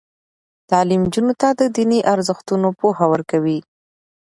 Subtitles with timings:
[0.69, 3.59] تعلیم نجونو ته د دیني ارزښتونو پوهه ورکوي.